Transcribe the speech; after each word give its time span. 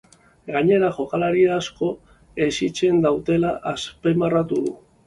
Gainera, 0.53 0.87
jokalari 0.95 1.45
asko 1.57 1.91
hezitzen 2.47 3.07
daudela 3.07 3.57
azpimarratu 3.75 4.65
du. 4.69 4.79